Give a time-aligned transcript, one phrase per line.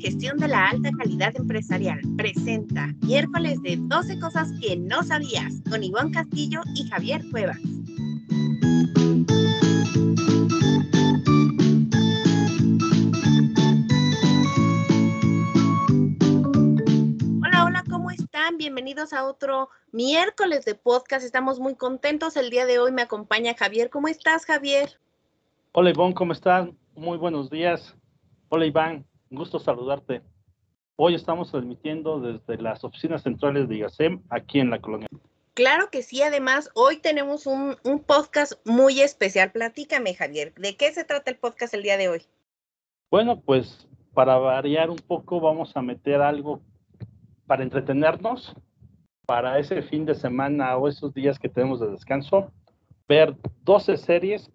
[0.00, 5.84] Gestión de la Alta Calidad Empresarial presenta miércoles de 12 cosas que no sabías con
[5.84, 7.58] Iván Castillo y Javier Cuevas.
[17.42, 18.56] Hola, hola, ¿cómo están?
[18.56, 21.26] Bienvenidos a otro miércoles de podcast.
[21.26, 22.38] Estamos muy contentos.
[22.38, 23.90] El día de hoy me acompaña Javier.
[23.90, 24.98] ¿Cómo estás, Javier?
[25.72, 26.70] Hola, Iván, ¿cómo estás?
[26.94, 27.94] Muy buenos días.
[28.48, 29.09] Hola, Iván.
[29.30, 30.22] Un gusto saludarte.
[30.96, 35.06] Hoy estamos transmitiendo desde las oficinas centrales de IASEM aquí en la colonia.
[35.54, 39.52] Claro que sí, además hoy tenemos un, un, podcast muy especial.
[39.52, 42.22] Platícame, Javier, ¿de qué se trata el podcast el día de hoy?
[43.08, 46.60] Bueno, pues para variar un poco vamos a meter algo
[47.46, 48.56] para entretenernos,
[49.26, 52.50] para ese fin de semana o esos días que tenemos de descanso,
[53.06, 54.50] ver 12 series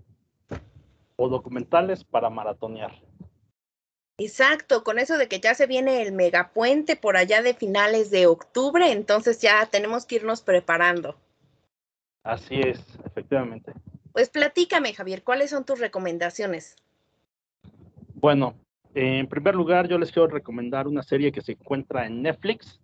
[1.15, 3.04] o documentales para maratonear.
[4.17, 8.27] Exacto, con eso de que ya se viene el megapuente por allá de finales de
[8.27, 11.17] octubre, entonces ya tenemos que irnos preparando.
[12.23, 13.73] Así es, efectivamente.
[14.13, 16.77] Pues platícame, Javier, ¿cuáles son tus recomendaciones?
[18.13, 18.55] Bueno,
[18.93, 22.79] en primer lugar, yo les quiero recomendar una serie que se encuentra en Netflix,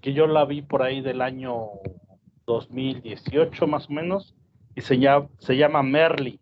[0.00, 1.70] que yo la vi por ahí del año
[2.46, 4.36] 2018 más o menos,
[4.76, 6.41] y se llama, se llama Merly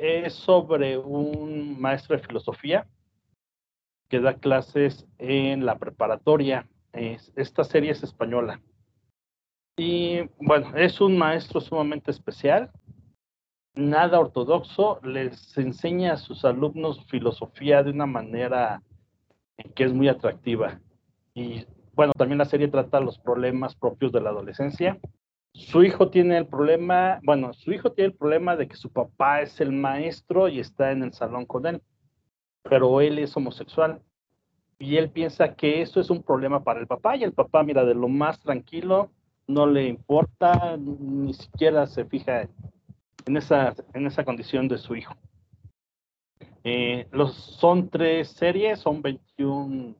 [0.00, 2.86] es sobre un maestro de filosofía
[4.08, 6.66] que da clases en la preparatoria.
[6.92, 8.60] esta serie es española.
[9.76, 12.72] Y bueno, es un maestro sumamente especial,
[13.74, 18.82] nada ortodoxo, les enseña a sus alumnos filosofía de una manera
[19.74, 20.80] que es muy atractiva.
[21.34, 24.98] Y bueno, también la serie trata los problemas propios de la adolescencia
[25.52, 29.42] su hijo tiene el problema, bueno, su hijo tiene el problema de que su papá
[29.42, 31.82] es el maestro y está en el salón con él,
[32.62, 34.00] pero él es homosexual.
[34.78, 37.84] Y él piensa que eso es un problema para el papá y el papá, mira,
[37.84, 39.10] de lo más tranquilo,
[39.48, 42.48] no le importa, ni siquiera se fija
[43.26, 45.16] en esa, en esa condición de su hijo.
[46.62, 49.96] Eh, son tres series, son 21,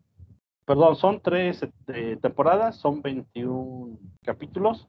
[0.65, 4.89] perdón, son tres eh, temporadas, son 21 capítulos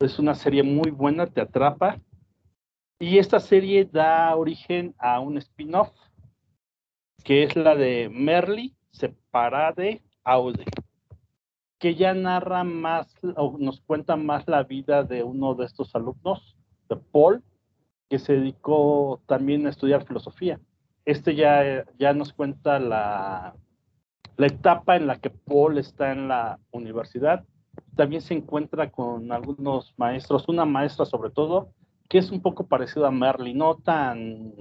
[0.00, 2.00] es una serie muy buena, te atrapa.
[3.00, 5.90] Y esta serie da origen a un spin-off,
[7.24, 10.64] que es la de Merly separada de Aude,
[11.78, 16.56] que ya narra más, o nos cuenta más la vida de uno de estos alumnos,
[16.88, 17.42] de Paul,
[18.08, 20.60] que se dedicó también a estudiar filosofía.
[21.04, 23.54] Este ya, ya nos cuenta la,
[24.36, 27.44] la etapa en la que Paul está en la universidad
[27.96, 31.72] también se encuentra con algunos maestros, una maestra sobre todo,
[32.08, 34.54] que es un poco parecido a Merly, no tan,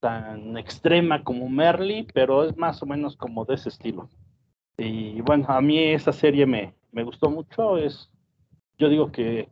[0.00, 4.08] tan extrema como Merly, pero es más o menos como de ese estilo.
[4.78, 7.76] Y bueno, a mí esa serie me, me gustó mucho.
[7.78, 8.10] Es,
[8.78, 9.48] yo digo que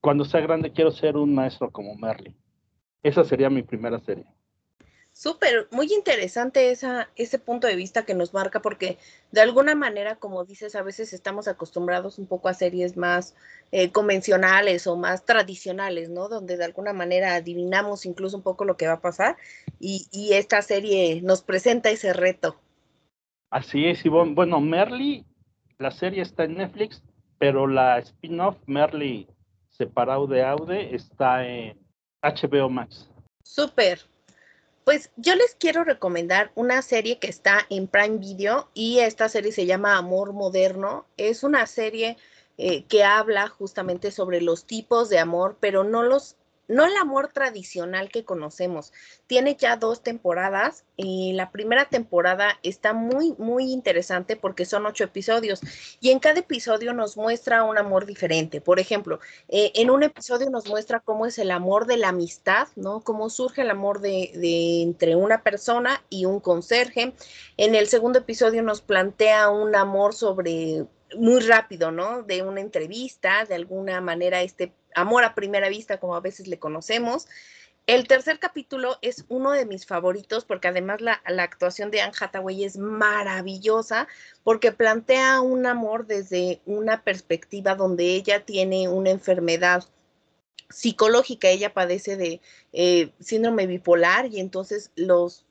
[0.00, 2.36] cuando sea grande quiero ser un maestro como Merly.
[3.02, 4.26] Esa sería mi primera serie.
[5.18, 8.98] Súper, muy interesante esa, ese punto de vista que nos marca, porque
[9.32, 13.34] de alguna manera, como dices, a veces estamos acostumbrados un poco a series más
[13.72, 16.28] eh, convencionales o más tradicionales, ¿no?
[16.28, 19.36] Donde de alguna manera adivinamos incluso un poco lo que va a pasar
[19.80, 22.54] y, y esta serie nos presenta ese reto.
[23.50, 24.34] Así es, Ivonne.
[24.34, 25.26] Bueno, Merly,
[25.78, 27.02] la serie está en Netflix,
[27.40, 29.26] pero la spin-off Merly
[29.70, 31.76] separado de Aude está en
[32.22, 33.10] HBO Max.
[33.42, 33.98] Súper,
[34.88, 39.52] pues yo les quiero recomendar una serie que está en Prime Video y esta serie
[39.52, 41.04] se llama Amor Moderno.
[41.18, 42.16] Es una serie
[42.56, 46.36] eh, que habla justamente sobre los tipos de amor, pero no los
[46.68, 48.92] no el amor tradicional que conocemos.
[49.26, 55.60] Tiene ya dos temporadas la primera temporada está muy, muy interesante porque son ocho episodios
[56.00, 58.60] y en cada episodio nos muestra un amor diferente.
[58.60, 62.66] Por ejemplo, eh, en un episodio nos muestra cómo es el amor de la amistad,
[62.74, 63.00] ¿no?
[63.00, 67.14] Cómo surge el amor de, de entre una persona y un conserje.
[67.56, 70.84] En el segundo episodio nos plantea un amor sobre
[71.16, 72.22] muy rápido, ¿no?
[72.22, 76.58] De una entrevista, de alguna manera este amor a primera vista, como a veces le
[76.58, 77.26] conocemos.
[77.88, 82.64] El tercer capítulo es uno de mis favoritos porque además la, actuación de Anne Hathaway
[82.64, 84.08] es maravillosa
[84.44, 89.84] porque plantea un amor desde una perspectiva donde ella tiene una enfermedad
[90.68, 92.42] psicológica, ella padece de
[92.74, 95.46] eh, síndrome bipolar y entonces los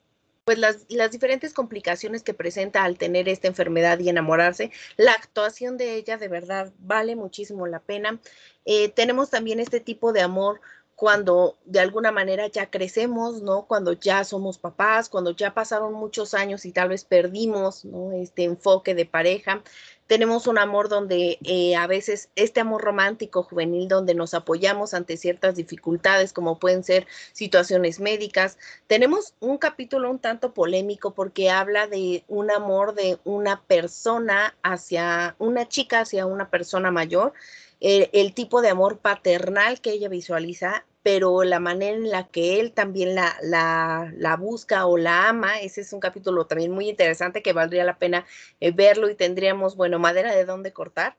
[0.47, 4.71] pues las, las, diferentes complicaciones que presenta al tener esta enfermedad y enamorarse.
[4.95, 8.17] La actuación de ella de verdad vale muchísimo la pena.
[8.63, 10.61] Eh, tenemos también este tipo de amor
[10.95, 13.65] cuando de alguna manera ya crecemos, ¿no?
[13.67, 17.83] Cuando ya somos papás, cuando ya pasaron muchos años y tal vez perdimos.
[18.15, 19.61] Este enfoque de pareja.
[20.07, 25.17] Tenemos un amor donde eh, a veces este amor romántico juvenil donde nos apoyamos ante
[25.17, 28.57] ciertas dificultades como pueden ser situaciones médicas.
[28.87, 35.35] Tenemos un capítulo un tanto polémico porque habla de un amor de una persona hacia
[35.39, 37.33] una chica hacia una persona mayor
[37.79, 42.73] el, tipo de amor paternal que ella visualiza, pero la manera en la que él
[42.73, 47.53] también la, la, busca o la ama, ese es un capítulo también muy interesante que
[47.53, 48.25] valdría la pena
[48.59, 51.15] eh, verlo y tendríamos, bueno, madera de dónde cortar.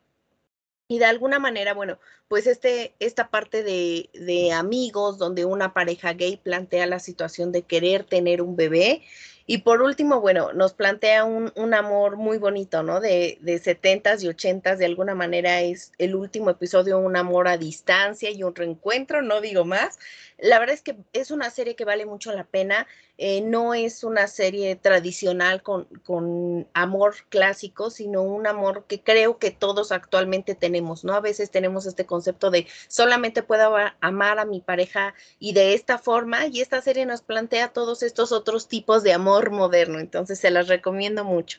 [0.88, 1.98] Y de alguna manera, bueno,
[2.28, 7.62] pues este, esta parte de, de amigos donde una pareja gay plantea la situación de
[7.62, 9.00] querer tener un bebé
[9.50, 13.00] y por último, bueno, nos plantea un, un amor muy bonito, ¿no?
[13.00, 17.56] De, de 70s y 80s, de alguna manera es el último episodio, un amor a
[17.56, 19.98] distancia y un reencuentro, no digo más.
[20.36, 22.86] La verdad es que es una serie que vale mucho la pena.
[23.20, 29.38] Eh, no es una serie tradicional con, con, amor clásico, sino un amor que creo
[29.38, 31.14] que todos actualmente tenemos, ¿no?
[31.14, 35.98] A veces tenemos este concepto de solamente puedo amar a mi pareja y de esta
[35.98, 40.52] forma, y esta serie nos plantea todos estos otros tipos de amor moderno, entonces se
[40.52, 41.58] las recomiendo mucho.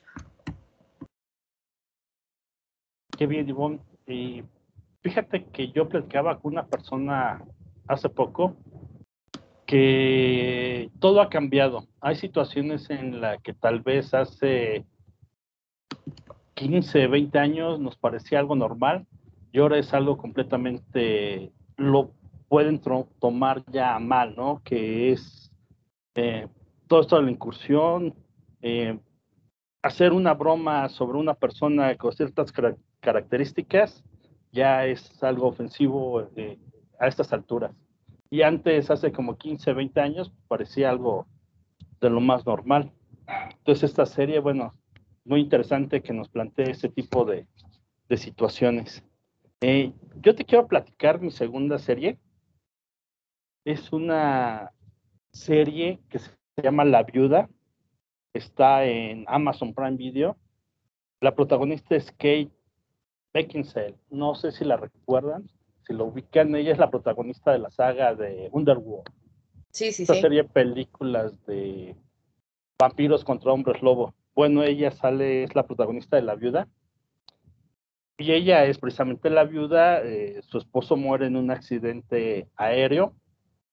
[3.17, 3.81] Qué bien, Ivonne.
[5.01, 7.43] Fíjate que yo platicaba con una persona
[7.89, 8.55] hace poco
[9.69, 11.85] que todo ha cambiado.
[12.01, 14.83] Hay situaciones en las que tal vez hace
[16.55, 19.05] 15, 20 años nos parecía algo normal
[19.51, 22.13] y ahora es algo completamente, lo
[22.47, 22.81] pueden
[23.19, 24.59] tomar ya mal, ¿no?
[24.63, 25.51] Que es
[26.15, 26.47] eh,
[26.87, 28.15] todo esto de la incursión,
[28.63, 28.97] eh,
[29.83, 32.51] hacer una broma sobre una persona con ciertas
[33.01, 34.03] características
[34.51, 36.57] ya es algo ofensivo eh,
[36.99, 37.71] a estas alturas.
[38.31, 41.25] Y antes, hace como 15, 20 años, parecía algo
[41.99, 42.91] de lo más normal.
[43.57, 44.75] Entonces, esta serie, bueno,
[45.25, 47.47] muy interesante que nos plantee ese tipo de,
[48.07, 49.03] de situaciones.
[49.61, 52.19] Eh, yo te quiero platicar mi segunda serie.
[53.65, 54.71] Es una
[55.31, 57.49] serie que se llama La Viuda.
[58.33, 60.37] Está en Amazon Prime Video.
[61.19, 62.51] La protagonista es Kate
[63.33, 63.97] Beckinsale.
[64.09, 65.49] No sé si la recuerdan
[65.89, 69.09] si lo ubican, ella es la protagonista de la saga de Underworld.
[69.71, 71.95] Sí, sí, Esta serie de películas de
[72.79, 74.13] vampiros contra hombres lobo.
[74.35, 76.67] Bueno, ella sale, es la protagonista de La Viuda.
[78.19, 83.15] Y ella es precisamente la viuda, eh, su esposo muere en un accidente aéreo,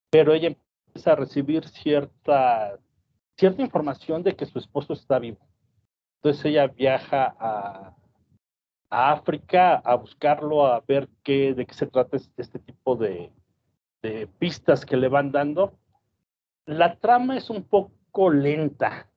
[0.09, 0.55] pero ella
[0.87, 2.79] empieza a recibir cierta,
[3.35, 5.45] cierta información de que su esposo está vivo.
[6.15, 7.93] Entonces ella viaja a,
[8.89, 13.31] a África a buscarlo, a ver qué, de qué se trata este tipo de,
[14.39, 15.77] pistas que le van dando.
[16.65, 19.09] La trama es un poco lenta,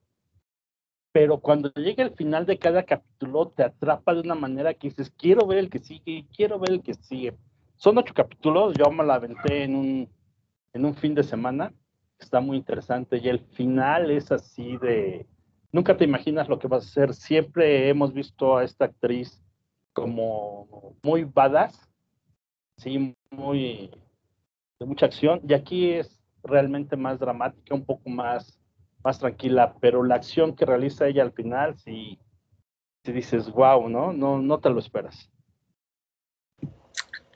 [1.13, 5.13] pero cuando llega el final de cada capítulo te atrapa de una manera que dices,
[5.17, 7.37] quiero ver el que sigue, quiero ver el que sigue.
[7.77, 10.09] Son ocho capítulos, yo me la aventé en un,
[10.73, 11.73] en un fin de semana,
[12.19, 15.27] está muy interesante y el final es así de,
[15.73, 17.15] nunca te imaginas lo que vas a hacer.
[17.15, 19.41] Siempre hemos visto a esta actriz
[19.93, 21.89] como muy badass,
[22.77, 23.91] sí, muy
[24.79, 28.59] de mucha acción, y aquí es realmente más dramática, un poco más,
[29.05, 32.19] más tranquila, pero la acción que realiza ella al final, sí,
[33.05, 34.13] si dices, wow, ¿no?
[34.13, 35.31] No, no te lo esperas.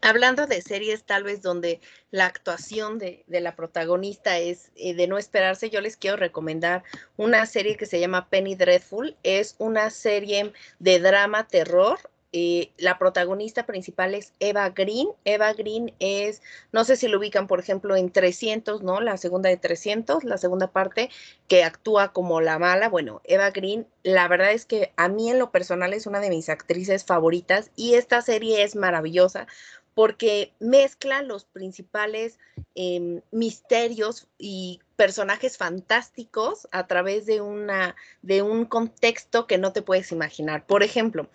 [0.06, 5.06] Hablando de series tal vez donde la actuación de, de la protagonista es eh, de
[5.06, 6.82] no esperarse, yo les quiero recomendar
[7.16, 9.16] una serie que se llama Penny Dreadful.
[9.22, 11.98] Es una serie de drama terror
[12.36, 15.06] eh, la protagonista principal es Eva Green.
[15.24, 19.00] Eva Green es, no sé si lo ubican, por ejemplo, en 300, ¿no?
[19.00, 21.10] La segunda de 300, la segunda parte,
[21.46, 22.88] que actúa como la mala.
[22.88, 26.30] Bueno, Eva Green, la verdad es que a mí en lo personal es una de
[26.30, 29.46] mis actrices favoritas y esta serie es maravillosa
[29.94, 32.38] porque mezcla los principales
[32.74, 39.82] em, misterios y personajes fantásticos a través de, una, de un contexto que no te
[39.82, 40.66] puedes imaginar.
[40.66, 41.28] Por ejemplo,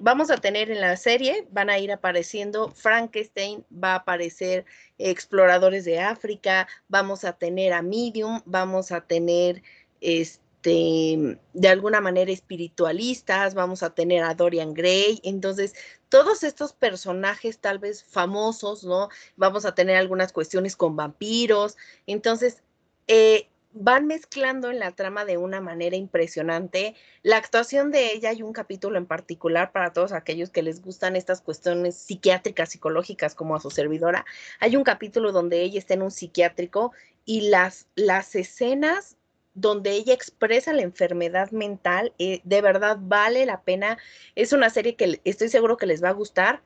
[0.00, 4.64] vamos a tener en la serie, van a ir apareciendo Frankenstein, va a aparecer
[4.98, 9.62] exploradores de África, vamos a tener a Medium, vamos a tener...
[10.00, 15.74] Este, este, de alguna manera espiritualistas, vamos a tener a Dorian Gray, entonces
[16.08, 19.10] todos estos personajes tal vez famosos, ¿no?
[19.36, 22.62] Vamos a tener algunas cuestiones con vampiros, entonces
[23.08, 26.94] eh, van mezclando en la trama de una manera impresionante.
[27.22, 31.14] La actuación de ella, hay un capítulo en particular para todos aquellos que les gustan
[31.14, 34.24] estas cuestiones psiquiátricas, psicológicas, como a su servidora.
[34.60, 36.92] Hay un capítulo donde ella está en un psiquiátrico
[37.26, 39.16] y las, las escenas
[39.54, 43.98] donde ella expresa la enfermedad mental, eh, de verdad vale la pena.
[44.34, 46.62] Es una serie que estoy seguro que les va a gustar.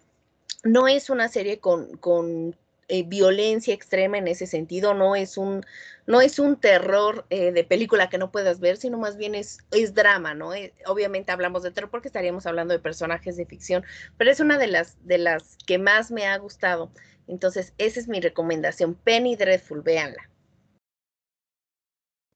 [0.64, 2.56] No es una serie con, con
[2.90, 5.62] eh, violencia extrema en ese sentido, no es un,
[6.06, 9.58] no es un terror eh, de película que no puedas ver, sino más bien es,
[9.72, 10.54] es drama, ¿no?
[10.54, 13.84] Eh, obviamente hablamos de terror porque estaríamos hablando de personajes de ficción,
[14.16, 16.90] pero es una de las, de las que más me ha gustado.
[17.26, 18.94] Entonces, esa es mi recomendación.
[18.94, 20.30] Penny Dreadful, véanla.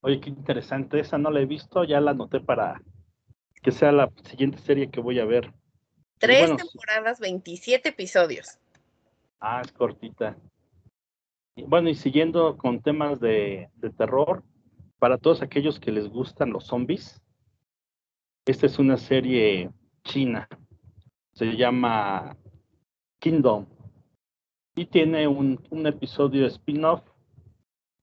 [0.05, 2.81] Oye, qué interesante, esa no la he visto, ya la anoté para
[3.61, 5.53] que sea la siguiente serie que voy a ver.
[6.17, 8.59] Tres temporadas, 27 episodios.
[9.39, 10.37] Ah, es cortita.
[11.55, 14.43] Bueno, y siguiendo con temas de, terror,
[14.99, 17.21] para todos aquellos que les gustan los zombies,
[18.45, 19.71] esta es una serie
[20.03, 20.49] china.
[21.31, 22.35] Se llama
[23.19, 23.67] Kingdom.
[24.75, 27.12] Y tiene un, un episodio spin-off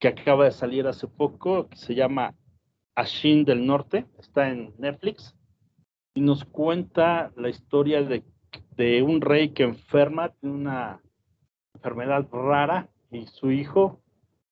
[0.01, 2.35] que acaba de salir hace poco, que se llama
[2.97, 4.07] Ashin del Norte.
[4.19, 5.37] Está en Netflix.
[6.15, 8.25] Y nos cuenta la historia de,
[8.77, 11.01] de un rey que enferma, tiene una
[11.75, 14.01] enfermedad rara y su hijo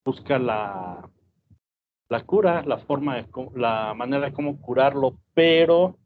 [0.05, 1.11] busca la,
[2.09, 5.99] la cura, la forma de, la manera de cómo curarlo, pero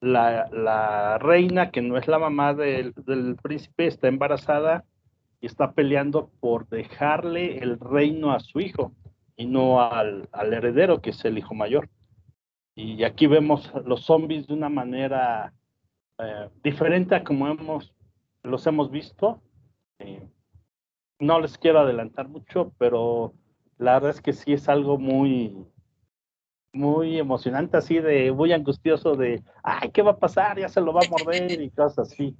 [0.00, 4.84] la, la reina, que no es la mamá del, del, príncipe, está embarazada
[5.40, 8.92] y está peleando por dejarle el reino a su hijo
[9.36, 11.88] y no al, al heredero, que es el hijo mayor.
[12.74, 15.52] Y aquí vemos los zombies de una manera
[16.18, 17.94] eh, diferente a como hemos,
[18.42, 19.42] los hemos visto.
[19.98, 20.28] Eh,
[21.18, 23.34] no les quiero adelantar mucho, pero
[23.78, 25.66] la verdad es que sí es algo muy,
[26.72, 30.58] muy emocionante, así de muy angustioso de, ay, ¿qué va a pasar?
[30.58, 32.36] Ya se lo va a morder y cosas así.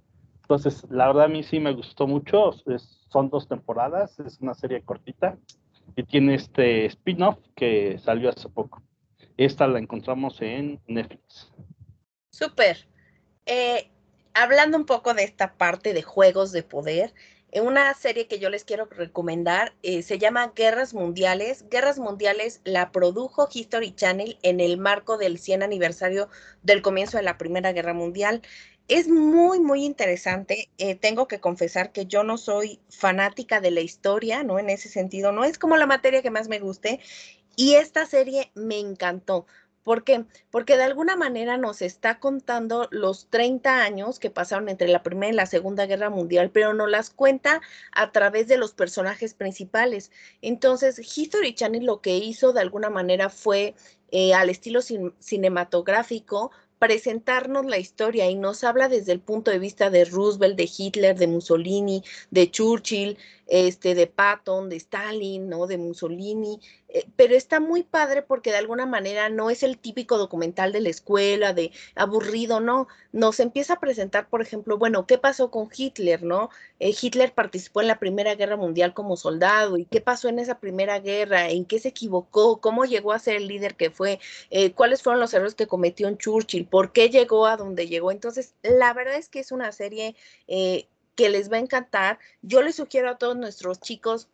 [0.51, 2.51] Entonces, la verdad a mí sí me gustó mucho,
[3.09, 5.39] son dos temporadas, es una serie cortita
[5.95, 8.83] y tiene este spin-off que salió hace poco.
[9.37, 11.53] Esta la encontramos en Netflix.
[12.33, 12.89] Súper.
[13.47, 13.93] Eh,
[14.35, 17.15] hablando un poco de esta parte de juegos de poder,
[17.59, 21.69] una serie que yo les quiero recomendar eh, se llama Guerras Mundiales.
[21.69, 26.29] Guerras Mundiales la produjo History Channel en el marco del 100 aniversario
[26.63, 28.43] del comienzo de la Primera Guerra Mundial.
[28.89, 30.69] Es muy, muy interesante.
[30.79, 34.59] Eh, tengo que confesar que yo no soy fanática de la historia, ¿no?
[34.59, 37.01] En ese sentido, no es como la materia que más me guste.
[37.57, 39.47] Y esta serie me encantó
[39.83, 40.27] ¿Por qué?
[40.51, 45.33] Porque de alguna manera nos está contando los 30 años que pasaron entre la Primera
[45.33, 50.11] y la Segunda Guerra Mundial, pero nos las cuenta a través de los personajes principales.
[50.43, 53.75] Entonces, History Channel lo que hizo de alguna manera fue,
[54.11, 59.91] eh, al estilo cinematográfico, presentarnos la historia y nos habla desde el punto de vista
[59.91, 63.19] de Roosevelt, de Hitler, de Mussolini, de Churchill,
[63.51, 65.67] este, de Patton, de Stalin, ¿no?
[65.67, 70.19] De Mussolini, eh, pero está muy padre porque de alguna manera no es el típico
[70.19, 72.87] documental de la escuela, de aburrido, ¿no?
[73.13, 76.49] Nos empieza a presentar, por ejemplo, bueno, ¿qué pasó con Hitler, ¿no?
[76.79, 80.61] Eh, Hitler participó en la Primera Guerra Mundial como soldado y qué pasó en esa
[80.61, 84.73] Primera Guerra, en qué se equivocó, cómo llegó a ser el líder que fue, eh,
[84.73, 88.13] cuáles fueron los errores que cometió en Churchill, por qué llegó a donde llegó.
[88.13, 90.15] Entonces, la verdad es que es una serie
[91.21, 92.19] que les va a encantar.
[92.41, 94.31] Yo les sugiero a todos nuestros chicos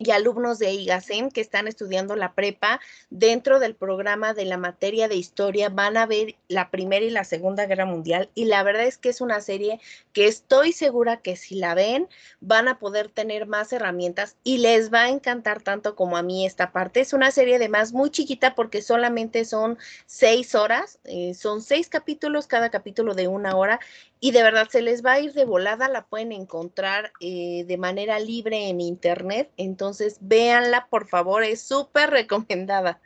[0.00, 5.08] y alumnos de IGACEM que están estudiando la prepa, dentro del programa de la materia
[5.08, 8.86] de historia van a ver la Primera y la Segunda Guerra Mundial y la verdad
[8.86, 9.78] es que es una serie
[10.14, 12.08] que estoy segura que si la ven
[12.40, 16.46] van a poder tener más herramientas y les va a encantar tanto como a mí
[16.46, 17.00] esta parte.
[17.00, 22.46] Es una serie además muy chiquita porque solamente son seis horas, eh, son seis capítulos,
[22.46, 23.80] cada capítulo de una hora
[24.20, 27.78] y de verdad se les va a ir de volada, la pueden encontrar eh, de
[27.78, 33.00] manera libre en internet, entonces véanla por favor, es súper recomendada.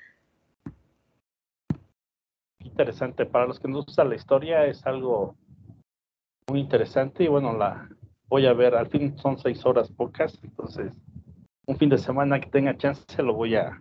[2.59, 5.37] Interesante, para los que nos gusta la historia es algo
[6.49, 7.25] muy interesante.
[7.25, 7.89] Y bueno, la
[8.27, 10.93] voy a ver, al fin son seis horas pocas, entonces
[11.67, 13.81] un fin de semana que tenga chance lo voy a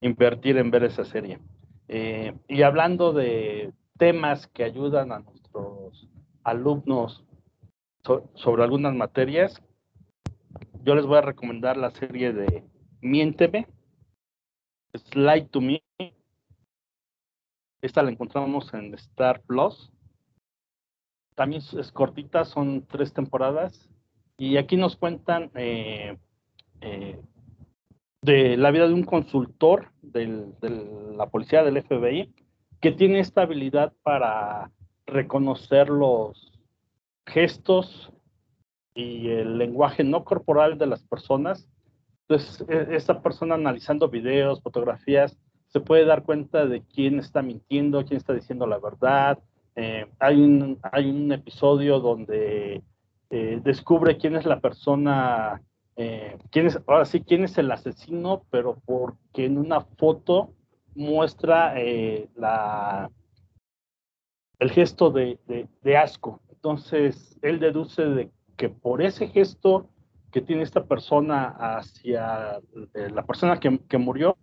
[0.00, 1.40] invertir en ver esa serie.
[1.88, 5.20] Eh, y hablando de temas que ayudan a
[6.46, 7.24] alumnos
[8.34, 9.60] sobre algunas materias,
[10.84, 12.64] yo les voy a recomendar la serie de
[13.00, 13.66] Miénteme,
[14.94, 15.82] Slide to Me.
[17.82, 19.92] Esta la encontramos en Star Plus.
[21.34, 23.90] También es cortita, son tres temporadas.
[24.38, 26.16] Y aquí nos cuentan eh,
[26.80, 27.20] eh,
[28.22, 30.52] de la vida de un consultor de
[31.16, 32.32] la policía del FBI
[32.80, 34.70] que tiene esta habilidad para
[35.06, 36.52] reconocer los
[37.26, 38.12] gestos
[38.94, 41.68] y el lenguaje no corporal de las personas.
[42.28, 48.04] Entonces, e, esta persona analizando videos, fotografías, se puede dar cuenta de quién está mintiendo,
[48.04, 49.38] quién está diciendo la verdad.
[49.74, 52.82] Eh, hay, un, hay un episodio donde
[53.30, 55.60] eh, descubre quién es la persona,
[55.96, 60.54] eh, quién es, ahora sí, quién es el asesino, pero porque en una foto
[60.94, 61.74] muestra
[62.36, 63.10] la,
[64.58, 65.38] el gesto de,
[65.82, 66.40] de, asco.
[66.50, 69.90] Entonces, él deduce de que por ese gesto
[70.32, 72.60] que tiene esta persona hacia
[72.94, 74.36] la persona que, que murió,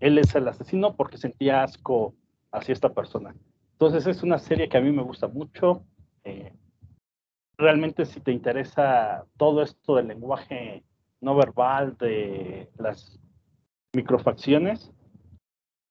[0.00, 2.14] él es el asesino porque sentía asco
[2.52, 3.34] hacia esta persona.
[3.72, 5.84] Entonces es una serie que a mí me gusta mucho.
[6.24, 6.52] Eh,
[7.58, 10.84] realmente si te interesa todo esto del lenguaje
[11.20, 13.18] no verbal, de las
[13.94, 14.92] microfacciones,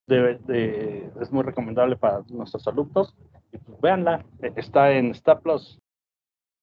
[0.08, 3.16] es muy recomendable para nuestros alumnos.
[3.66, 5.80] Pues véanla, está en Star Plus.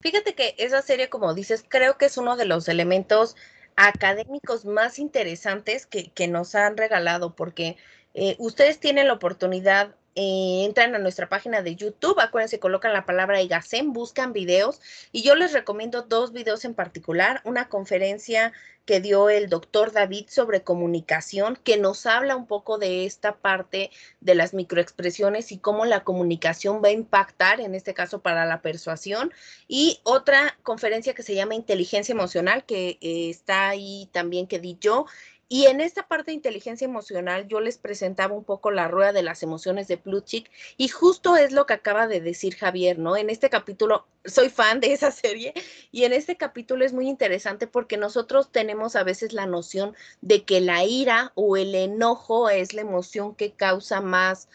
[0.03, 3.37] Fíjate que esa serie, como dices, creo que es uno de los elementos
[3.77, 7.77] académicos más interesantes que, que nos han regalado, porque
[8.15, 13.07] eh, ustedes tienen la oportunidad eh, entran a nuestra página de YouTube, acuérdense, colocan la
[13.07, 14.81] palabra IGACEM, buscan videos
[15.13, 18.53] y yo les recomiendo dos videos en particular, una conferencia
[18.91, 23.91] que dio el doctor David sobre comunicación, que nos habla un poco de esta parte
[24.21, 28.63] de las microexpresiones y cómo la comunicación va a impactar, en este caso para la
[28.63, 29.33] persuasión,
[29.69, 34.77] y otra conferencia que se llama Inteligencia Emocional, que eh, está ahí también que di
[34.81, 35.07] yo,
[35.53, 39.25] y en esta parte de inteligencia emocional yo les presentaba un poco la rueda de
[39.25, 43.17] las emociones de Plutchik y justo es lo que acaba de decir Javier, ¿no?
[43.17, 45.53] En este capítulo soy fan de esa serie
[45.91, 50.45] y en este capítulo es muy interesante porque nosotros tenemos a veces la noción de
[50.45, 54.49] que la ira o el enojo es la emoción que causa más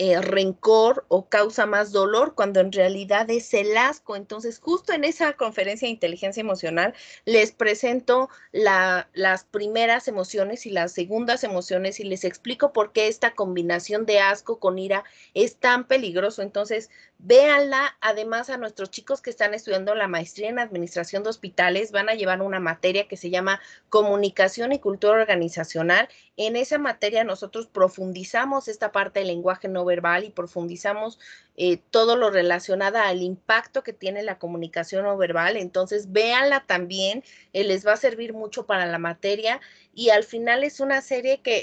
[0.00, 4.14] eh, rencor o causa más dolor cuando en realidad es el asco.
[4.14, 10.92] Entonces, justo en esa conferencia de inteligencia emocional les presento las primeras emociones y las
[10.92, 15.02] segundas emociones y les explico por qué esta combinación de asco con ira
[15.34, 16.42] es tan peligroso.
[16.42, 17.96] Entonces, véanla.
[18.00, 22.14] Además, a nuestros chicos que están estudiando la maestría en administración de hospitales van a
[22.14, 26.08] llevar una materia que se llama comunicación y cultura organizacional.
[26.36, 31.18] En esa materia nosotros profundizamos esta parte del lenguaje no verbal y profundizamos
[31.60, 35.56] eh, todo lo relacionado al impacto que tiene la comunicación no verbal.
[35.56, 39.60] Entonces, véanla también, eh, les va a servir mucho para la materia
[39.92, 41.56] y al final es una serie que,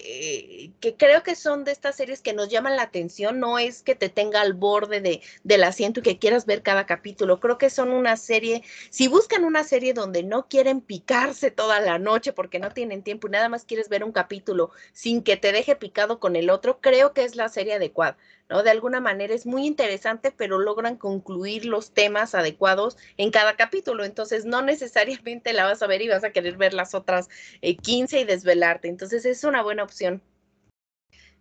[0.65, 3.81] eh, que creo que son de estas series que nos llaman la atención, no es
[3.83, 7.57] que te tenga al borde de, del asiento y que quieras ver cada capítulo, creo
[7.59, 12.33] que son una serie, si buscan una serie donde no quieren picarse toda la noche
[12.33, 15.75] porque no tienen tiempo y nada más quieres ver un capítulo sin que te deje
[15.75, 18.17] picado con el otro, creo que es la serie adecuada.
[18.49, 18.63] ¿no?
[18.63, 24.03] De alguna manera es muy interesante, pero logran concluir los temas adecuados en cada capítulo.
[24.03, 27.29] Entonces, no necesariamente la vas a ver y vas a querer ver las otras
[27.61, 28.87] 15 eh, y desvelarte.
[28.87, 30.21] Entonces, es una buena opción.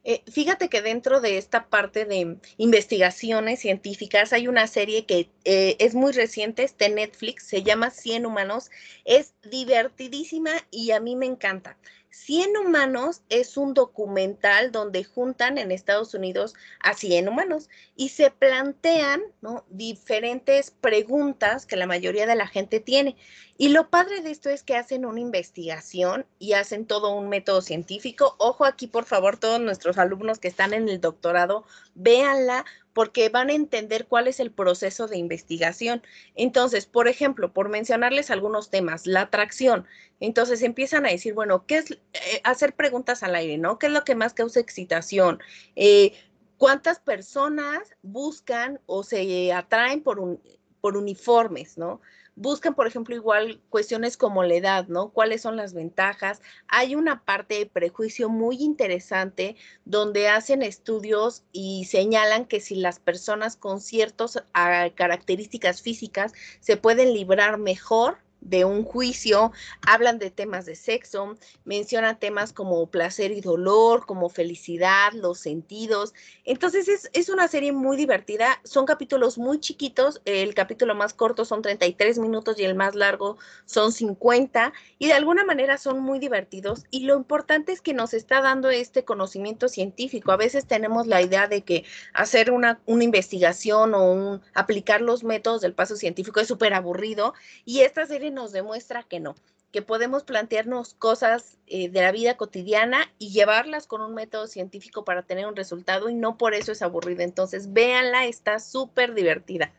[0.05, 5.77] Eh, fíjate que dentro de esta parte de investigaciones científicas hay una serie que eh,
[5.79, 8.71] es muy reciente, está en Netflix, se llama 100 humanos,
[9.07, 11.79] es divertidísima y a mí me encanta.
[12.15, 18.31] 100 humanos es un documental donde juntan en Estados Unidos a 100 humanos y se
[18.31, 19.21] plantean
[19.69, 23.17] diferentes preguntas que la mayoría de la gente tiene.
[23.59, 27.61] Y lo padre de esto es que hacen una investigación y hacen todo un método
[27.61, 28.37] científico.
[28.39, 33.51] Ojo aquí, por favor, todos nuestros alumnos que están en el doctorado, véanla porque van
[33.51, 36.03] a entender cuál es el proceso de investigación.
[36.37, 39.87] Entonces, por ejemplo, por mencionarles algunos temas, la atracción.
[40.21, 41.99] Entonces empiezan a decir, bueno, ¿qué es eh,
[42.45, 43.79] hacer preguntas al aire, ¿no?
[43.79, 45.41] ¿Qué es lo que más causa excitación?
[45.77, 46.15] Eh,
[46.57, 50.41] ¿Cuántas personas buscan o se atraen por, un,
[50.81, 52.01] por uniformes, ¿no?
[52.37, 55.11] Buscan, por ejemplo, igual cuestiones como la edad, ¿no?
[55.11, 56.41] ¿Cuáles son las ventajas?
[56.69, 62.99] Hay una parte de prejuicio muy interesante donde hacen estudios y señalan que si las
[62.99, 69.53] personas con ciertas ah, características físicas se pueden librar mejor de un juicio,
[69.87, 76.15] hablan de temas de sexo, mencionan temas como placer y dolor, como felicidad, los sentidos.
[76.45, 81.45] Entonces es, es, una serie muy divertida, son capítulos muy chiquitos, el capítulo más corto
[81.45, 86.19] son 33 minutos y el más largo son 50 y de alguna manera son muy
[86.19, 86.85] divertidos.
[86.91, 90.33] Y lo importante es que nos está dando este conocimiento científico.
[90.33, 95.63] A veces tenemos la idea de que hacer una, una investigación o aplicar los métodos
[95.63, 99.35] del paso científico es súper aburrido y esta serie nos demuestra que no,
[99.73, 105.05] que podemos plantearnos cosas eh, de la vida cotidiana y llevarlas con un método científico
[105.05, 107.25] para tener un resultado y no por eso es aburrida.
[107.25, 109.73] Entonces, véanla, está súper divertida.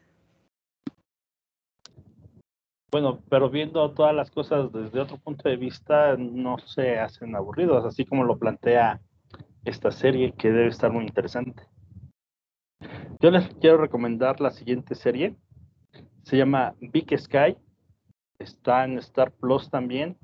[2.92, 7.86] Bueno, pero viendo todas las cosas desde otro punto de vista, no se hacen aburridos,
[7.86, 9.02] así como lo plantea
[9.64, 11.64] esta serie, que debe estar muy interesante.
[13.22, 15.36] Yo les quiero recomendar la siguiente serie.
[16.24, 17.56] Se llama Big Sky
[18.40, 20.18] está en Star Plus también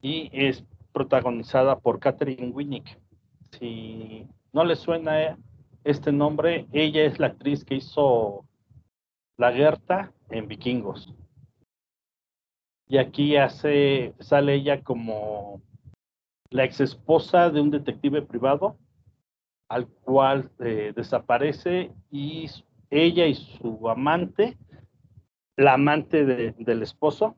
[0.00, 2.98] y es protagonizada por Catherine Winnick.
[3.52, 5.38] Si no le suena
[5.84, 8.46] este nombre, ella es la actriz que hizo
[9.36, 11.14] La Gerta en Vikingos.
[12.88, 15.62] Y aquí hace, sale ella como
[16.50, 18.76] la ex esposa de un detective privado
[19.68, 22.50] al cual eh, desaparece y
[22.90, 24.58] ella y su amante,
[25.56, 27.36] la amante del esposo,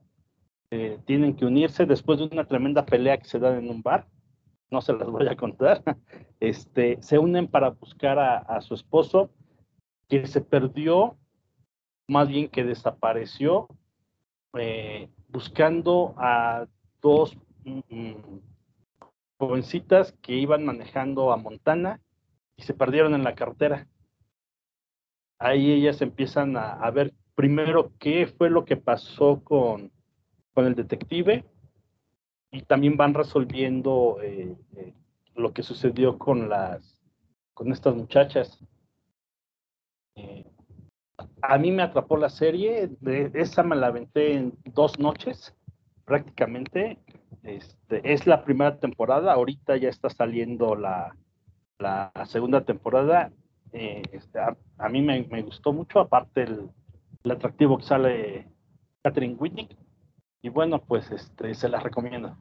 [0.76, 4.08] eh, tienen que unirse después de una tremenda pelea que se da en un bar.
[4.72, 5.82] No se las voy a contar.
[6.40, 9.30] Este, se unen para buscar a, su esposo
[10.08, 11.16] que se perdió,
[12.06, 13.68] más bien que desapareció,
[14.58, 16.66] eh, buscando a
[17.00, 17.34] dos
[17.64, 18.40] mm, mm,
[19.38, 22.02] jovencitas que iban manejando a Montana
[22.56, 23.86] y se perdieron en la carretera.
[25.38, 29.93] Ahí ellas empiezan a ver primero qué fue lo que pasó con,
[30.54, 31.44] con el detective
[32.54, 34.94] y también van resolviendo eh, eh,
[35.34, 36.98] lo que sucedió con las
[37.52, 38.58] con estas muchachas.
[40.14, 40.44] Eh,
[41.42, 45.54] a mí me atrapó la serie, de, esa me la aventé en dos noches
[46.04, 46.98] prácticamente.
[47.42, 51.16] Este, es la primera temporada, ahorita ya está saliendo la,
[51.78, 53.32] la segunda temporada.
[53.72, 56.70] Este, a, mí me, me, gustó mucho, aparte el,
[57.24, 58.48] el atractivo que sale
[59.02, 59.68] Catherine Whitney
[60.44, 62.36] y bueno, pues este, se las recomiendo.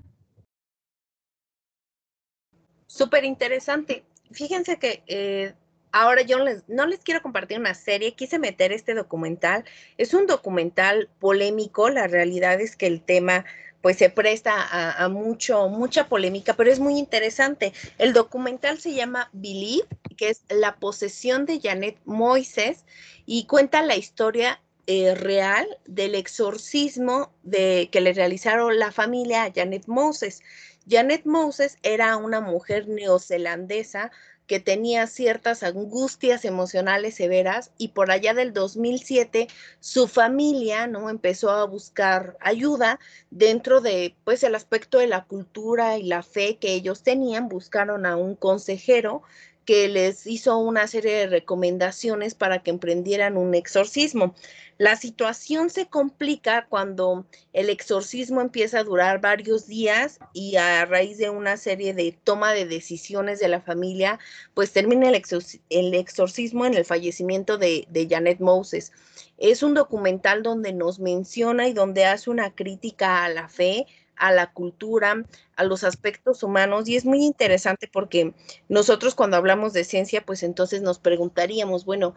[2.86, 4.04] Súper interesante.
[4.30, 5.54] Fíjense que eh,
[5.94, 9.64] ahora yo les, no les quiero compartir una serie, quise meter este documental.
[9.98, 13.46] Es un documental polémico, la realidad es que el tema
[13.80, 17.72] pues se presta a, a, mucho, mucha polémica, pero es muy interesante.
[17.98, 19.88] El documental se llama Believe,
[20.18, 22.84] que es la posesión de Janet Moises
[23.26, 29.52] y cuenta la historia eh, real del exorcismo de, que le realizaron la familia a
[29.54, 30.42] Janet Moses.
[30.90, 34.12] Janet Moses era una mujer neozelandesa
[34.48, 39.48] que tenía ciertas angustias emocionales severas y por allá del 2007
[39.80, 43.00] su familia no empezó a buscar ayuda
[43.32, 48.06] dentro de pues el aspecto de la cultura y la fe que ellos tenían buscaron
[48.06, 49.24] a un consejero
[49.66, 54.36] que les hizo una serie de recomendaciones para que emprendieran un exorcismo.
[54.78, 61.18] La situación se complica cuando el exorcismo empieza a durar varios días y a raíz
[61.18, 64.20] de una serie de toma de decisiones de la familia,
[64.54, 68.92] pues termina el, exorcismo en el fallecimiento de, de Janet Moses.
[69.38, 74.32] Es un documental donde nos menciona y donde hace una crítica a la fe, a
[74.32, 75.24] la cultura,
[75.56, 78.34] a los aspectos humanos y es muy interesante porque
[78.70, 82.16] nosotros cuando hablamos de ciencia, pues entonces nos preguntaríamos, bueno,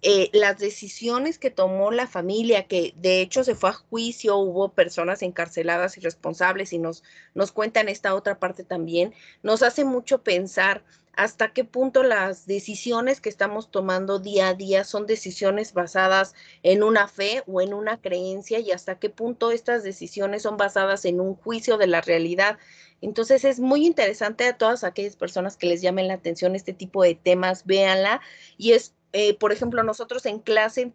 [0.00, 4.68] eh, las decisiones que tomó la familia, que de hecho se fue a juicio, hubo
[4.68, 7.02] personas encarceladas y responsables y nos,
[7.34, 10.84] nos cuentan esta otra parte también, nos hace mucho pensar
[11.18, 16.84] hasta qué punto las decisiones que estamos tomando día a día son decisiones basadas en
[16.84, 21.20] una fe o en una creencia y hasta qué punto estas decisiones son basadas en
[21.20, 22.56] un juicio de la realidad.
[23.00, 27.02] Entonces es muy interesante a todas aquellas personas que les llamen la atención este tipo
[27.02, 28.20] de temas, véanla
[28.56, 30.92] y es eh, por ejemplo, nosotros en clase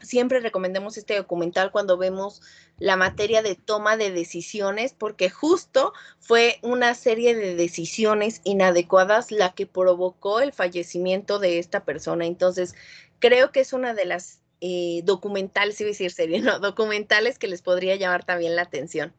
[0.00, 2.40] siempre recomendamos este documental cuando vemos
[2.78, 9.52] la materia de toma de decisiones, porque justo fue una serie de decisiones inadecuadas la
[9.52, 12.26] que provocó el fallecimiento de esta persona.
[12.26, 12.74] Entonces,
[13.18, 17.62] creo que es una de las eh, documentales, si decir serie, no, documentales que les
[17.62, 19.12] podría llamar también la atención.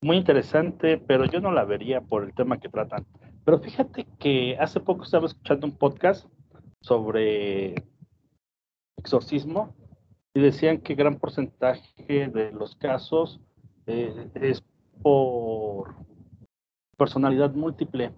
[0.00, 3.04] Muy interesante, pero yo no la vería por el tema que tratan.
[3.44, 6.26] Pero fíjate que hace poco estaba escuchando un podcast
[6.88, 7.74] sobre
[8.96, 9.76] exorcismo
[10.32, 13.40] y decían que gran porcentaje de los casos
[13.86, 14.62] eh, es
[15.02, 15.94] por
[16.96, 18.12] personalidad múltiple,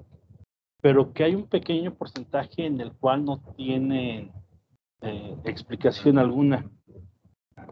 [0.81, 4.33] pero que hay un pequeño porcentaje en el cual no tiene
[5.03, 6.71] eh, explicación alguna.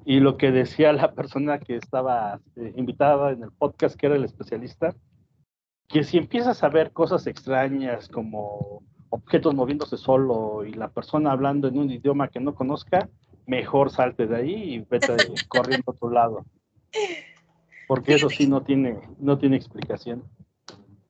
[0.04, 4.16] Y lo que decía la persona que estaba eh, invitada en el podcast, que era
[4.16, 4.94] el especialista,
[5.88, 11.68] que si empiezas a ver cosas extrañas como objetos moviéndose solo y la persona hablando
[11.68, 13.08] en un idioma que no conozca,
[13.46, 15.16] mejor salte de ahí y vete
[15.48, 16.44] corriendo a otro lado.
[17.86, 20.22] Porque eso sí no tiene, no tiene explicación.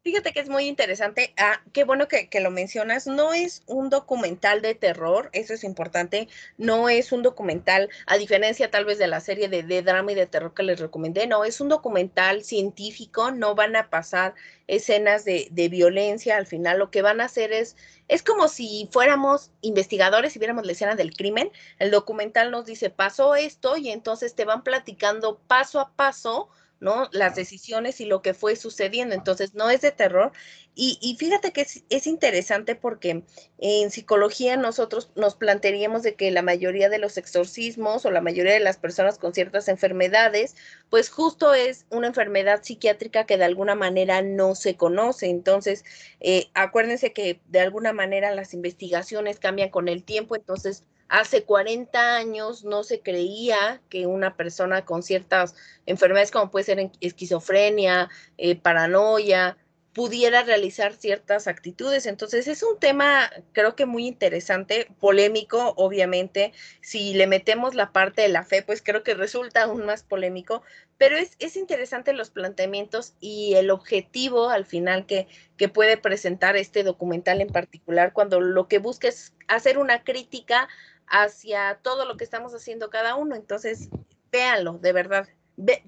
[0.09, 1.35] Fíjate que es muy interesante.
[1.37, 3.07] Ah, qué bueno que, lo mencionas.
[3.07, 6.29] No es un documental de terror, eso es importante.
[6.57, 10.15] No es un documental, a diferencia tal vez de la serie de, de, drama y
[10.15, 13.33] de terror que les recomendé, no, es un documental científico.
[13.33, 14.35] No van a pasar
[14.67, 16.39] escenas de, de violencia.
[16.39, 17.77] Al final lo que van a hacer es,
[18.09, 21.53] es como si fuéramos investigadores y viéramos la escena del crimen.
[21.79, 26.49] El documental nos dice, pasó esto y entonces te van platicando paso a paso
[26.81, 27.09] ¿no?
[27.13, 29.15] Las decisiones y lo que fue sucediendo.
[29.15, 30.33] Entonces, no es de terror.
[30.75, 33.25] Y, fíjate que es, interesante porque
[33.59, 38.53] en psicología nosotros nos plantearíamos de que la mayoría de los exorcismos o la mayoría
[38.53, 40.55] de las personas con ciertas enfermedades,
[40.89, 45.27] pues justo es una enfermedad psiquiátrica que de alguna manera no se conoce.
[45.31, 45.85] Entonces,
[46.21, 50.37] eh, acuérdense que de alguna manera las investigaciones cambian con el tiempo.
[50.37, 55.55] Entonces, Hace 40 años no se creía que una persona con ciertas
[55.87, 59.57] enfermedades como puede ser esquizofrenia, eh, paranoia,
[59.99, 62.07] pudiera realizar ciertas actitudes.
[62.07, 66.53] Entonces es un tema creo que muy interesante, polémico, obviamente.
[66.81, 70.63] Si le metemos la parte de la fe, pues creo que resulta aún más polémico,
[70.99, 76.57] pero es, es interesante los planteamientos y el objetivo al final que, que puede presentar
[76.57, 80.69] este documental en particular, cuando lo que busca es hacer una crítica
[81.11, 83.35] hacia todo lo que estamos haciendo cada uno.
[83.35, 83.91] Entonces,
[84.31, 85.29] véanlo, de verdad.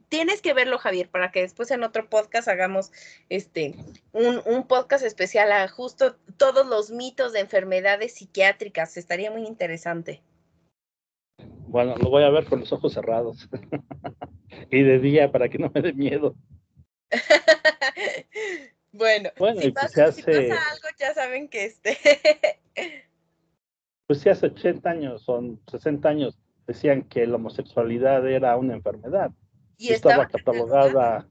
[0.08, 2.92] tienes que verlo, Javier, para que después en otro podcast hagamos
[3.28, 3.74] este
[4.12, 8.96] un, podcast especial a justo todos los mitos de enfermedades psiquiátricas.
[8.96, 10.22] Estaría muy interesante.
[11.68, 13.48] Bueno, lo voy a ver con los ojos cerrados.
[14.70, 16.34] y de día para que no me dé miedo.
[18.92, 21.98] bueno, bueno si, pues pasa, algo, ya saben que este
[24.10, 29.30] pues si hace 80 años, son 60 años, decían que la homosexualidad era una enfermedad.
[29.78, 31.28] Y estaba, catalogada.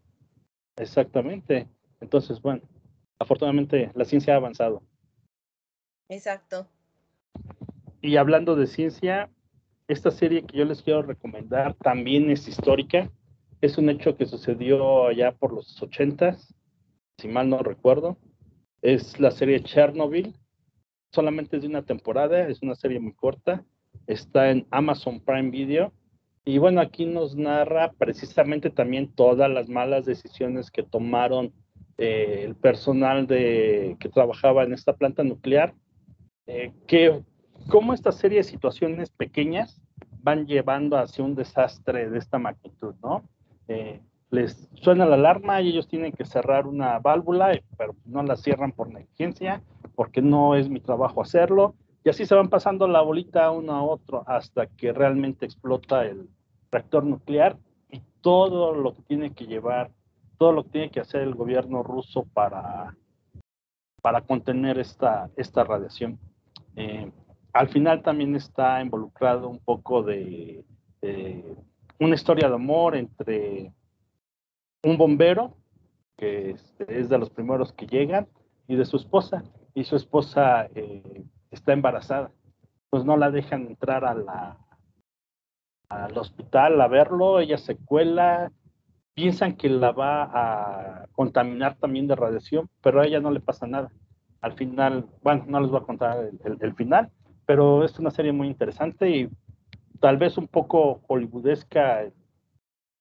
[0.77, 1.67] Exactamente.
[1.99, 2.61] Entonces, bueno,
[3.19, 4.81] afortunadamente la ciencia ha avanzado.
[6.07, 6.69] Exacto.
[8.01, 9.29] Y hablando de ciencia,
[9.89, 13.11] esta serie que yo les quiero recomendar también es histórica.
[13.59, 16.37] Es un hecho que sucedió allá por los 80,
[17.17, 18.17] si mal no recuerdo.
[18.81, 20.33] Es la serie Chernobyl
[21.11, 23.63] solamente es de una temporada, es una serie muy corta,
[24.07, 25.93] está en Amazon Prime Video.
[26.45, 31.53] Y bueno, aquí nos narra precisamente también todas las malas decisiones que tomaron
[31.97, 35.73] eh, el personal de, que trabajaba en esta planta nuclear,
[36.47, 37.21] eh, que
[37.67, 39.81] cómo esta serie de situaciones pequeñas
[40.21, 43.23] van llevando hacia un desastre de esta magnitud, ¿no?
[43.67, 48.37] Eh, les suena la alarma y ellos tienen que cerrar una válvula, pero no la
[48.37, 49.61] cierran por negligencia
[49.99, 51.75] porque no es mi trabajo hacerlo.
[52.05, 56.29] Y así se van pasando la bolita uno a otro hasta que realmente explota el
[56.71, 57.57] reactor nuclear
[57.91, 59.91] y todo lo que tiene que llevar,
[60.37, 62.95] todo lo que tiene que hacer el gobierno ruso para,
[64.01, 66.17] para contener esta, esta radiación.
[66.77, 67.11] Eh,
[67.51, 70.63] al final también está involucrado un poco de,
[71.99, 73.73] una historia de amor entre
[74.81, 75.57] un bombero,
[76.15, 76.55] que
[76.87, 78.29] es de los primeros que llegan,
[78.65, 82.31] y de su esposa y su esposa eh, está embarazada.
[82.89, 84.25] Pues no la dejan entrar al
[86.17, 88.51] hospital a verlo, ella se cuela,
[89.19, 93.67] piensan que la va a contaminar también de radiación, pero a ella no le pasa
[93.67, 93.91] nada.
[94.41, 96.29] Al final, bueno, no les voy a contar
[96.61, 97.11] el, final,
[97.45, 99.29] pero es una serie muy interesante y
[99.99, 102.05] tal vez un poco hollywoodesca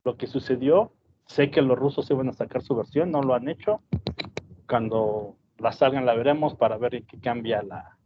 [0.04, 0.92] lo que sucedió.
[1.26, 3.80] Sé que los rusos iban a sacar su versión, no lo han hecho.
[4.68, 7.98] Cuando la salgan la veremos para ver qué cambia la,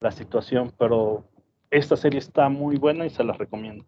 [0.00, 1.28] la situación, pero
[1.70, 3.84] esta serie está muy buena y se la recomiendo.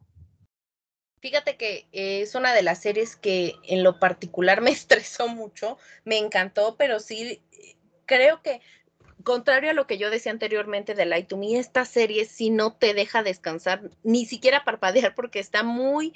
[1.21, 6.19] Fíjate que es una de las series que en lo particular me estresó mucho, me
[6.19, 7.43] encantó, pero sí
[8.07, 8.61] creo que
[9.25, 12.75] contrario a lo que yo decía anteriormente de Light to Me, esta serie sí no
[12.75, 16.15] te deja descansar, ni siquiera parpadear porque está muy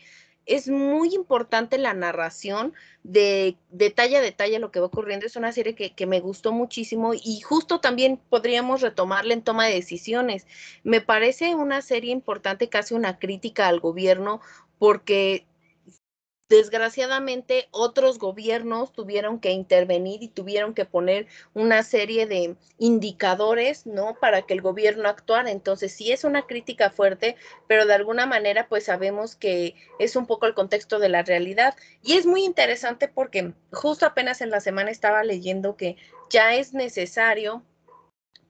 [0.48, 2.72] es muy importante la narración
[3.04, 5.26] de detalle a detalle lo que va ocurriendo.
[5.26, 9.66] Es una serie que, que, me gustó muchísimo y justo también podríamos retomarla en toma
[9.66, 10.46] de decisiones.
[10.82, 14.40] Me parece una serie importante, casi una crítica al gobierno,
[14.78, 15.46] porque
[16.48, 24.16] desgraciadamente otros gobiernos tuvieron que intervenir y tuvieron que poner una serie de indicadores, ¿no?
[24.20, 25.50] Para que el gobierno actuara.
[25.50, 30.26] Entonces, sí es una crítica fuerte, pero de alguna manera, pues sabemos que es un
[30.26, 31.74] poco el contexto de la realidad.
[32.02, 35.96] Y es muy interesante porque justo apenas en la semana estaba leyendo que
[36.30, 37.62] ya es necesario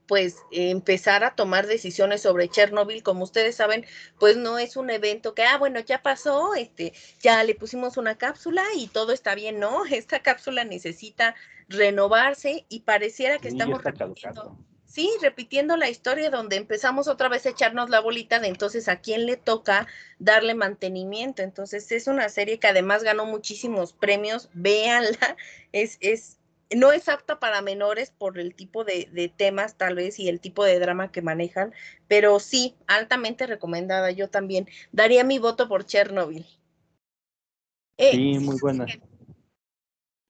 [0.09, 3.05] pues empezar a tomar decisiones sobre Chernobyl.
[3.05, 3.85] Como ustedes saben,
[4.18, 8.16] pues no es un evento que, ah, bueno, ya pasó, este, ya le pusimos una
[8.16, 11.37] cápsula y todo está bien, no, esta cápsula necesita
[11.68, 17.51] renovarse y pareciera que estamos repitiendo, sí, repitiendo la historia donde empezamos otra vez a
[17.51, 19.87] echarnos la bolita de entonces a quién le toca
[20.18, 21.42] darle mantenimiento.
[21.42, 25.37] Entonces es una serie que además ganó muchísimos premios, véanla,
[25.73, 26.38] es, es
[26.77, 30.65] no es apta para menores por el tipo de, temas tal vez y el tipo
[30.65, 31.73] de drama que manejan,
[32.07, 34.11] pero sí, altamente recomendada.
[34.11, 36.47] Yo también daría mi voto por Chernobyl.
[37.97, 38.87] Eh, sí, muy buena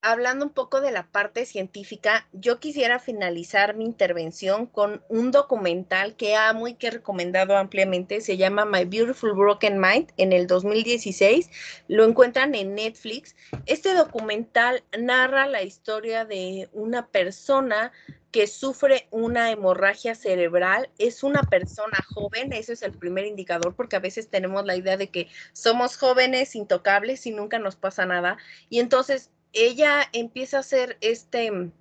[0.01, 6.15] hablando un poco de la parte científica, yo quisiera finalizar mi intervención con un documental
[6.15, 8.21] que amo y que he recomendado ampliamente.
[8.21, 11.49] Se llama My Beautiful Broken Mind en el 2016.
[11.87, 13.35] Lo encuentran en Netflix.
[13.65, 17.91] Este documental narra la historia de una persona
[18.31, 23.95] que sufre una hemorragia cerebral, es una persona joven, ese es el primer indicador, porque
[23.95, 28.37] a veces tenemos la idea de que somos jóvenes, intocables y nunca nos pasa nada.
[28.69, 31.71] Y entonces ella empieza a hacer este,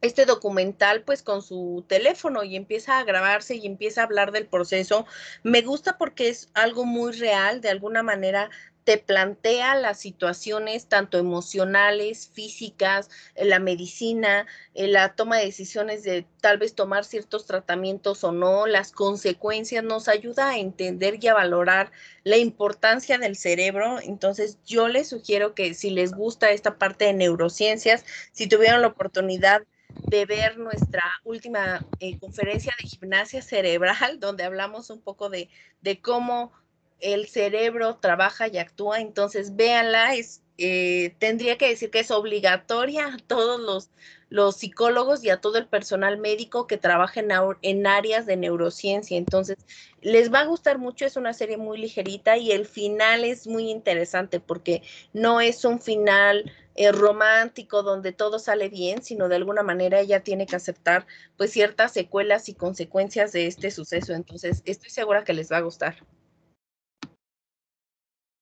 [0.00, 4.46] este documental pues con su teléfono y empieza a grabarse y empieza a hablar del
[4.46, 5.06] proceso.
[5.42, 8.50] Me gusta porque es algo muy real, de alguna manera
[8.84, 16.58] te plantea las situaciones tanto emocionales, físicas, la medicina, la toma de decisiones de tal
[16.58, 21.92] vez tomar ciertos tratamientos o no, las consecuencias, nos ayuda a entender y a valorar
[22.24, 24.00] la importancia del cerebro.
[24.00, 28.88] Entonces yo les sugiero que si les gusta esta parte de neurociencias, si tuvieron la
[28.88, 29.62] oportunidad
[30.06, 35.48] de ver nuestra última eh, conferencia de gimnasia cerebral, donde hablamos un poco de,
[35.80, 36.52] de cómo
[37.00, 43.14] el cerebro trabaja y actúa, entonces véanla, es, eh, tendría que decir que es obligatoria
[43.14, 43.90] a todos los,
[44.30, 47.20] los psicólogos y a todo el personal médico que trabaja
[47.62, 49.18] en, áreas de neurociencia.
[49.18, 49.58] Entonces,
[50.00, 53.70] les va a gustar mucho, es una serie muy ligerita y el final es muy
[53.70, 54.82] interesante porque
[55.12, 60.20] no es un final eh, romántico donde todo sale bien, sino de alguna manera ella
[60.20, 64.14] tiene que aceptar pues ciertas secuelas y consecuencias de este suceso.
[64.14, 65.96] Entonces, estoy segura que les va a gustar.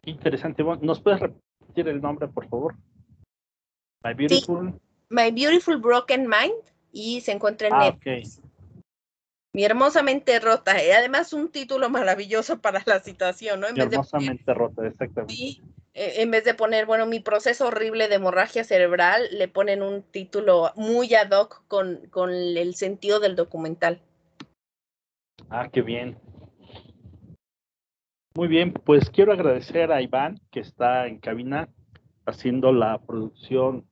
[0.08, 0.64] Interesante.
[0.80, 2.74] ¿Nos puedes repetir el nombre, por favor?
[4.02, 4.80] My Beautiful.
[5.10, 6.54] My Beautiful Broken Mind
[6.92, 8.40] y se encuentra en ah, Netflix.
[9.52, 10.82] Mi hermosamente rota.
[10.82, 13.68] Y además un título maravilloso para la situación, ¿no?
[13.68, 15.34] En hermosamente rota, exactamente.
[15.34, 19.82] Sí, e, en vez de poner, bueno, mi proceso horrible de hemorragia cerebral, le ponen
[19.82, 24.00] un título muy ad hoc con, con el sentido del documental.
[25.50, 26.18] Ah, qué bien.
[28.34, 31.68] Muy bien, pues quiero agradecer a Iván que está en cabina
[32.24, 33.84] haciendo la producción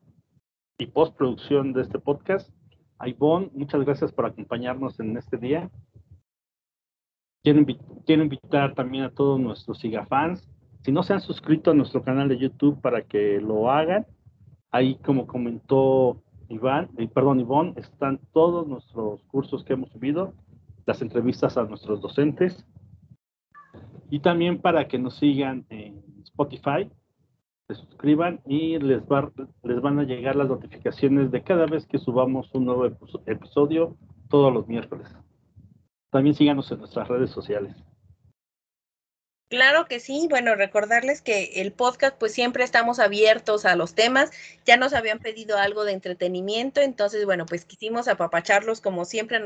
[0.78, 2.50] y postproducción de este podcast.
[2.98, 5.70] A Ivonne, muchas gracias por acompañarnos en este día.
[7.42, 10.48] Quiero, invitar también a todos nuestros fans.
[10.82, 14.06] Si no se han suscrito a nuestro canal de YouTube para que lo hagan,
[14.70, 20.34] ahí como comentó Iván, eh, perdón, Ivonne, están todos nuestros cursos que hemos subido,
[20.86, 22.64] las entrevistas a nuestros docentes
[24.10, 26.90] y también para que nos sigan en Spotify,
[27.68, 32.64] se suscriban y les, van a llegar las notificaciones de cada vez que subamos un
[32.64, 32.86] nuevo
[33.26, 33.96] episodio
[34.28, 35.08] todos los miércoles.
[36.10, 37.74] También síganos en nuestras redes sociales.
[39.48, 44.32] Claro que sí, bueno, recordarles que el podcast pues siempre estamos abiertos a los temas,
[44.64, 49.38] ya nos habían pedido algo de entretenimiento, entonces bueno, pues quisimos apapacharlos como siempre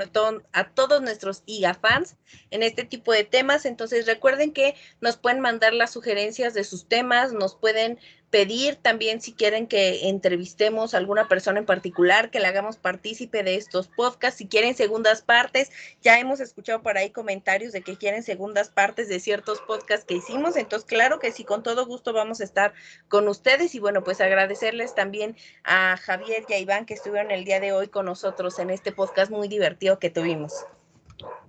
[0.53, 2.17] a, todos nuestros IGA fans
[2.51, 6.89] en este tipo de temas, entonces recuerden que nos pueden mandar las sugerencias de sus
[6.89, 7.99] temas, nos pueden
[8.31, 13.43] pedir también si quieren que entrevistemos a alguna persona en particular, que le hagamos partícipe
[13.43, 17.97] de estos podcasts, si quieren segundas partes, ya hemos escuchado por ahí comentarios de que
[17.97, 22.13] quieren segundas partes de ciertos podcasts que hicimos, entonces claro que sí, con todo gusto
[22.13, 22.73] vamos a estar
[23.09, 27.45] con ustedes y bueno, pues agradecerles también a Javier y a Iván que estuvieron el
[27.45, 30.65] día de hoy con nosotros en este podcast muy divertido que tuvimos.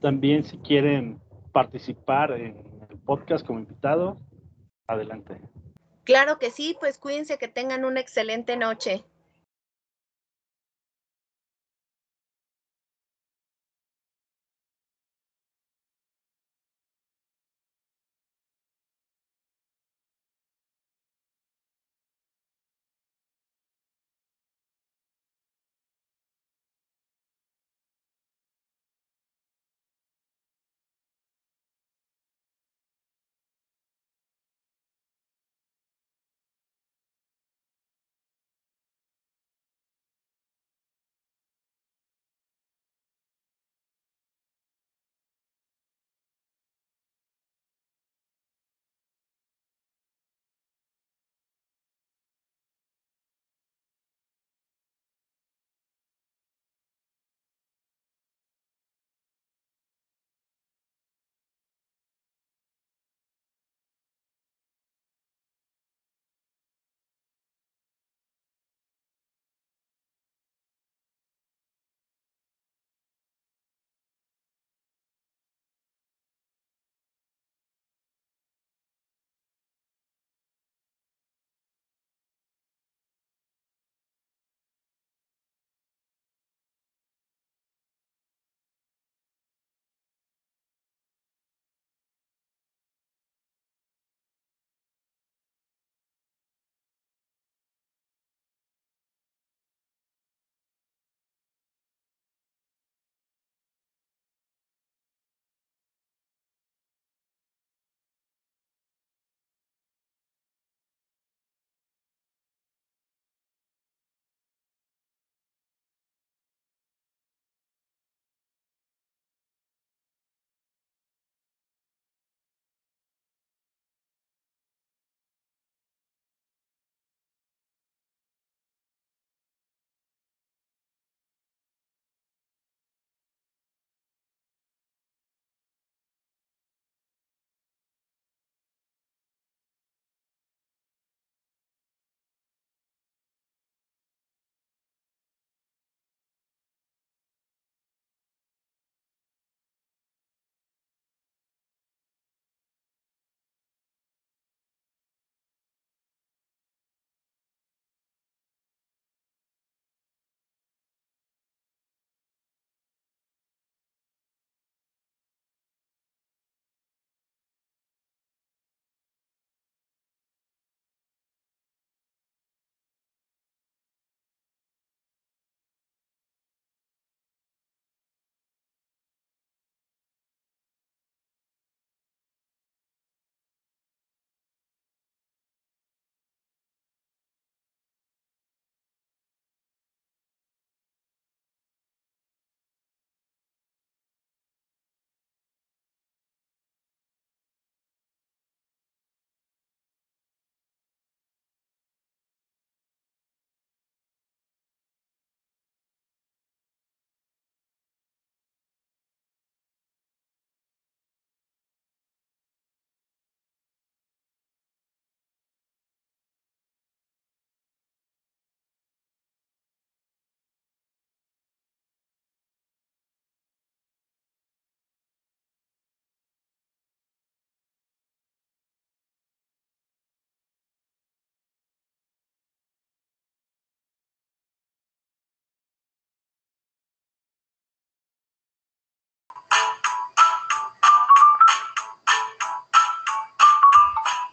[0.01, 2.57] También si quieren participar en
[2.89, 4.17] el podcast como invitado,
[4.87, 5.39] adelante.
[6.11, 9.05] Claro que sí, pues cuídense que tengan una excelente noche.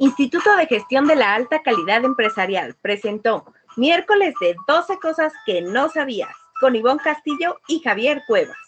[0.01, 5.89] Instituto de Gestión de la Alta Calidad Empresarial presentó miércoles de 12 cosas que no
[5.89, 6.31] sabías
[6.61, 8.68] con Ivonne Castillo y Javier Cuevas.